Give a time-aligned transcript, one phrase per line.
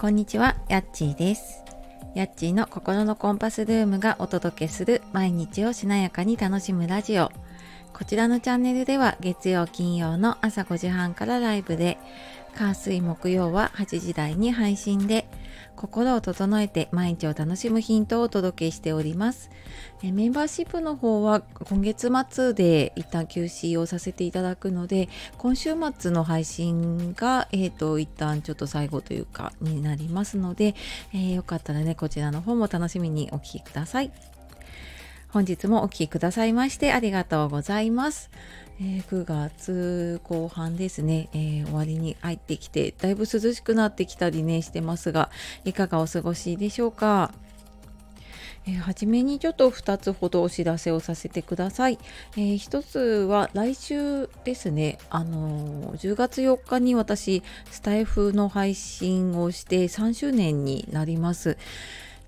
[0.00, 1.64] こんにちは、やっちーです。
[2.14, 7.32] やっちーの心のコンパスルームがお届けする毎日をしなやかに楽しむラジオ。
[7.92, 11.98] こちらのチャンネルでは月曜金曜の朝5時半からライブで、
[12.58, 15.28] 火水木曜は8時台に配信で、
[15.76, 19.48] 心を整えて毎日を楽しむヒントをお届けしております。
[20.02, 30.74] えメンバーシップの方は今月末で一旦休止をさせていただくので、今週末の配信が、えー、と一旦ちょっと最後というかになりますので、
[31.14, 34.10] えーよかったらねこちらの方も楽しみにお聞きください
[35.28, 38.30] 本日もお聞きくださいましてありがとうございます、
[38.80, 45.30] えー9月後半ですね、えー終わりに入ってきてだいぶ涼しくなってきたりねしてますが
[45.64, 47.32] いかがお過ごしでしょうか？
[48.66, 51.98] えー初めにちょっと2つほどお知らせをさせてください。
[52.36, 61.56] えー1つは来週ですね、あのー10月4日に私スタイフの配信をして3周年になります。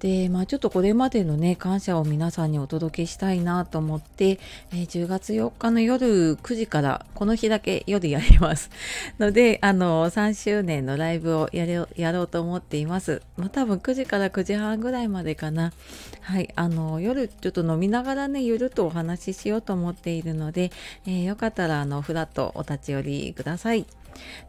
[0.00, 4.40] でまあちょっとこれまでのね感謝を皆さんにお届けしたいなと思って、
[4.72, 8.70] えー10月4日の夜9時からこの日だけ夜やります。
[9.20, 13.20] のであの3周年のライブをやれやろうと思っています。
[13.36, 15.72] まあ多分9時から9時半ぐらいまでかな。
[16.22, 20.72] はいあの夜ちょっと飲みながらねゆるっとお話ししようと思っているので、
[21.06, 23.84] えーよかったらあのフラットお立ち寄りください。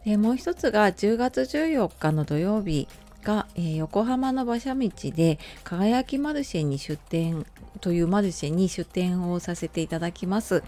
[0.04, 2.88] でもう一つが10月14日の土曜日。
[3.22, 7.46] が、えー横浜の馬車道で輝きマルシェに出店
[7.80, 10.62] というマルシェに出店をさせていただきます。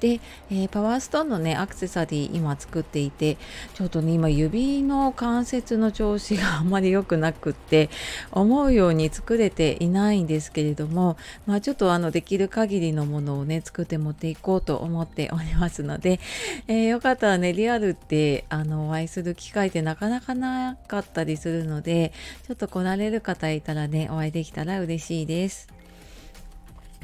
[0.00, 0.20] で、
[0.50, 3.36] えーパワーストーンのねアクセサリー今作っていて
[3.74, 7.90] ちょっとね今指の関節の調子があんまり良くなくって
[8.32, 16.18] 思うように作れていないんですけれどもまあちょっとあのできる限りのものをね作って持っていこうと思っておりますので、
[16.66, 22.12] えーよかったらねリアルってあのお会いする機会ってなかなかなかったりするので
[22.46, 25.79] ちょっと来られる方いたらねお会いできたら嬉しいです。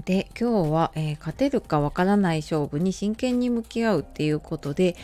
[0.06, 4.96] で今日は、えー勝てるかわからない勝負に真剣に向き合うっていうことで、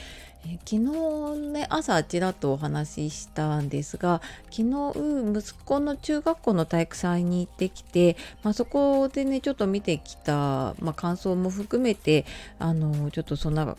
[0.46, 12.24] えー昨日ね朝ちらっとお話ししたんですが昨日息子の中学校の体育祭に行ってきて、まあ、そこでねちょっと見てきた、まあ、感想も含めて
[12.60, 13.76] あのちょっとそんな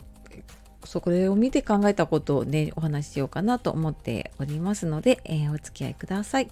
[0.84, 6.48] そこを見て考えたことをねお話ししようかなと思っておりますので、えーお付き合いください。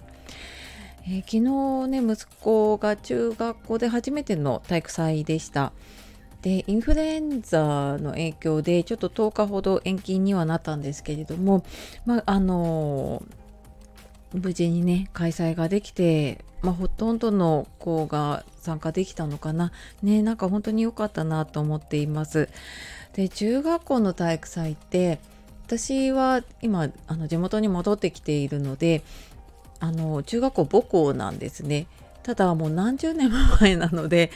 [1.05, 5.73] えー昨日ね息子が中学校で初めての体育祭でした。
[6.41, 11.63] でインフルエンザの影響でちょっと10日ほど延期にはなったんですけれども、
[12.05, 13.23] まああの
[14.33, 19.71] 無事にね開催ができて、まあ、ほとんどの子が参加できたのかな
[20.01, 22.49] ねなんか本当に良かったなと思っています。
[23.13, 25.19] で中学校の体育祭って
[25.65, 29.03] 私は今あの地元に戻ってきているので
[29.83, 31.87] あの中学校母校なんですね。
[32.23, 34.31] ただもう何十年も前なので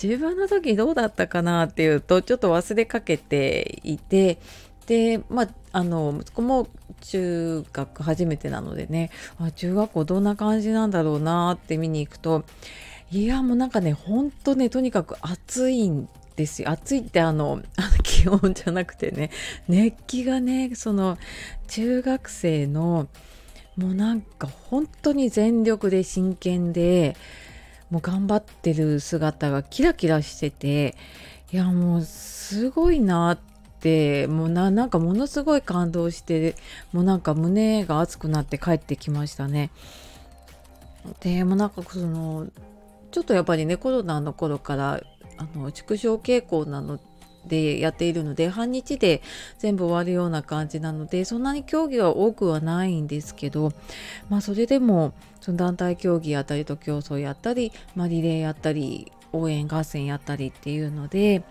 [0.00, 4.38] 自分の時どうだったかなっていうとちょっと忘れかけていて
[4.84, 6.68] でまああの息子も
[7.00, 12.44] 中学初めてなのでねあ中学校どんな感じなんだろうなって見に行くと
[13.10, 19.30] いやもうなんかねほんとねとにかく暑いんですよ暑いってあのあの 気温じゃなくてね
[19.66, 21.16] 熱気がねその
[21.68, 23.08] 中学生の
[23.76, 27.16] もうなんか本当に全力で真剣で
[27.90, 30.96] もう頑張ってる姿がキラキラしてて
[31.52, 33.38] いやもうすごいなっ
[33.80, 36.54] てもうななんかものすごい感動して
[36.92, 39.70] もうなんか胸が熱くなって帰ってきましたね。
[41.20, 42.46] でもなんかその
[43.10, 45.00] ちょっとやっぱりねコロナの頃から
[45.38, 47.00] あの縮小傾向なの
[47.50, 49.20] でやっているので半日で
[49.58, 53.72] 全部終わるような感じなのでそんなに競技は多くはないんですけど
[54.30, 61.42] まあそれでもその団体競技やったりと競争やったり、まあ、リレーやったり応援合戦やったりっていうので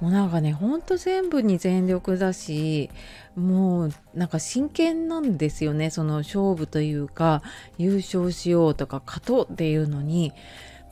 [0.00, 2.90] もうなんかねほんと全部に全力だし
[3.36, 7.42] もうなんか真剣なんですよねその勝負というか
[7.78, 10.32] 優勝しようとか勝とうっていうのに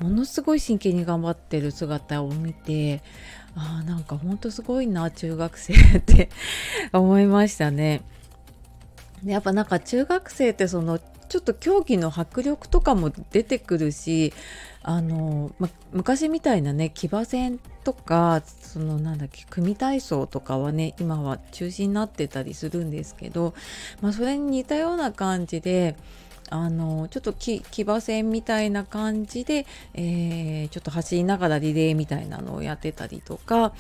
[0.01, 3.03] ものすごい真剣に頑張ってる姿を見て
[3.57, 6.31] あなんかほんとすごいな中学生って
[6.93, 8.03] 思いましたね。
[9.25, 10.99] やっぱなんか中学生ってその
[11.31, 14.33] ちょっと競技の迫力とかも出てくるし
[14.83, 23.55] あの、ま、昔みたいなね騎馬戦とかそのなんだっけ組体操とかはね今は中止になってたりするんですけど、
[24.01, 25.97] まあ、それに似たような感じで
[26.51, 33.73] あのちょっと騎馬戦みたいな感じで、えー、ちょっと走りながらリレーみたいなのをやってたりとか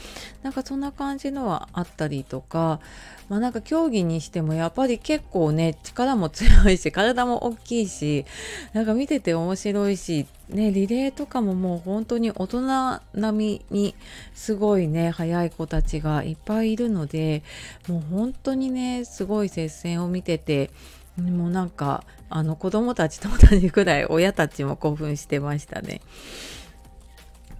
[0.43, 2.81] なんかそんな感じのはあったりとか
[3.29, 8.25] まあなんか競技にしてもやっぱり結構ね力も強いし体も大きいし
[8.73, 13.95] なんか見てて面白いしねリレーとかももう本当に大人並みに
[14.35, 17.43] すごいね速い子たちがいっぱいいるので
[17.89, 20.71] もう本当にねすごい接戦を見てて
[21.21, 26.01] もうなんかあの子供たちと同じくらい親たちも興奮してましたね。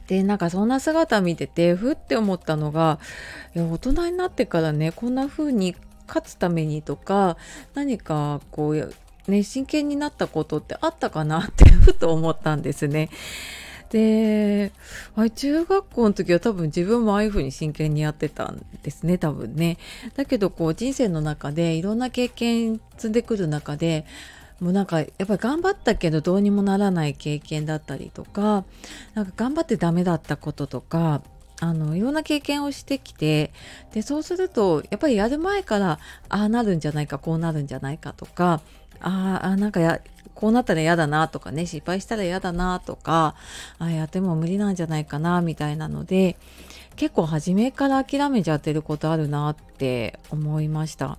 [0.07, 2.99] でなんかそんな姿見ててふって思ったのが
[3.55, 5.77] いや大人になってからねこんな風に
[6.09, 7.37] 勝つためにとか
[7.75, 8.95] 何かこう
[9.29, 13.09] ね真剣になったことってあったかなってふと思ったんですね。
[13.91, 14.73] で、
[15.17, 19.79] あ中学校の時は多分自分もああいう風に真剣にやってたんですね、多分ね。
[20.15, 24.07] だけどこう人生の中でいろんな経験積んでくる中で、
[24.61, 28.65] もうなんかやっぱり頑張ったけどどうにもならない経験だったりとか、
[29.15, 31.23] なんか頑張ってダメだったこととか、
[31.63, 33.53] あのいろんな経験をしてきて
[33.93, 35.99] でそうするとやっぱりやる前から
[36.31, 38.63] ああなるんじゃないかこうなるんじゃないかとか
[38.99, 40.01] ああなんかや
[40.41, 43.35] こうなったら嫌だなとかね失敗したら嫌だなとか
[43.79, 46.37] ああやっても無理なんじゃないかなみたいなので
[46.97, 51.19] 結構初めから諦めちゃってることあるなって思いました。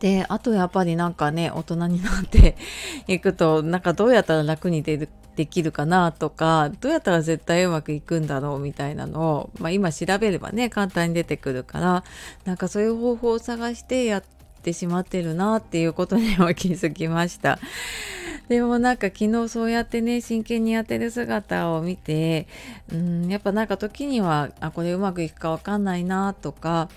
[0.00, 2.56] であとやっぱりなんかね大人になって
[3.06, 12.04] いくとなんかどうやったら楽に出るできるかなとかどうやったら絶対うまくいくんだろうみたいなのを、まあ、今調べればね簡単に出てくるから
[12.44, 14.24] なんかそういう方法を探してやっ
[14.62, 17.58] ってしまってるなっていうことには気づきました。
[18.48, 22.46] でもなんか昨日そうやってね真剣にやってる姿を見て
[22.92, 26.88] うんやっぱなんか時にはあこれうまくいくかわかんないなとか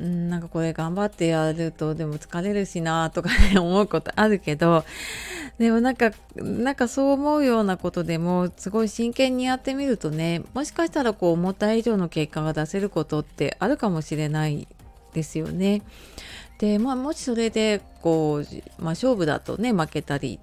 [0.00, 4.84] うんなんかこれ頑張ってやるとでも疲れるしなとかね 思うことあるけど
[5.58, 14.68] でもなんかなんかそう思うようなことでもすごい真剣にやってみるとねもしかしたらこう思った以上の結果が出せることってあるかもしれない
[15.14, 15.82] ですよね。
[16.58, 20.40] で、まあ、もしそれでこう、まあ、勝負だとね負けたり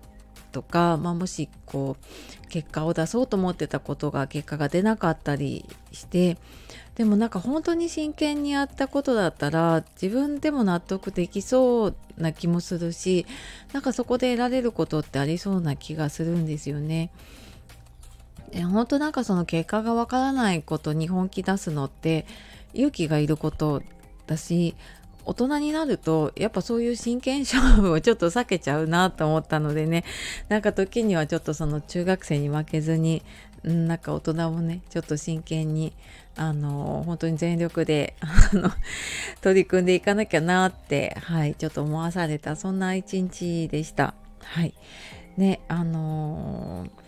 [0.52, 6.38] とか、まあ、もしこう結果を出そうと思ってたことが結果が出なかったりして
[6.96, 13.26] でもなんか本当に真剣にやったことだったら自分でも納得できそうな気もするし
[13.74, 17.12] なんかそこで得られることってありそうな気がするんですよね。
[18.72, 22.26] 本当なんかその結果がわからないことに本気出すのって
[22.74, 23.82] 勇気がいること
[24.28, 24.76] だし
[25.26, 30.04] 大人になるとやっぱそういう真剣勝負をちょっと避けちゃうなと思ったのでね。
[30.50, 33.24] なんか時にはちょっとその中学生に負けずに
[33.64, 35.94] なんか大人もねちょっと真剣に
[36.38, 38.72] あの本当に全力であの
[39.42, 44.14] 取り組んでいかなきゃなってはいちょっと思わされたそんな一日でした。
[44.42, 44.74] はい。
[45.38, 47.05] ねあのー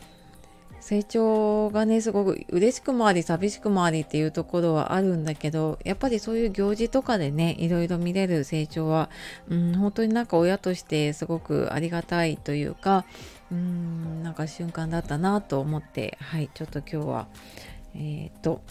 [0.87, 9.09] 成長がねすごく嬉しくもあり寂しくもありっていうところはあるんだけどやっぱりそういう行事とかでねいろいろ見れる成長は、
[9.49, 13.03] うん、本当になんか親としてすごくありがたいというか
[13.51, 17.27] うんなんか瞬間だったなと思ってはいちょっと今日は
[17.93, 18.61] えっ、ー、と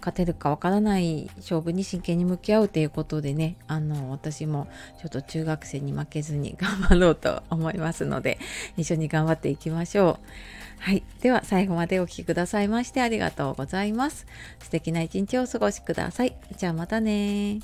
[0.00, 4.68] 勝てるかわからない勝負に真剣に向き合うということでねあの私も
[5.00, 8.38] ちょっと中学生に負けずに頑張ろうと思いますので
[8.76, 10.80] 一緒に頑張っていきましょう。
[10.80, 14.26] はい、では最後までお聴きくださいましてありがとうございます。
[14.60, 16.36] 素敵な一日をお過ごしください。
[16.56, 17.60] じゃあまたね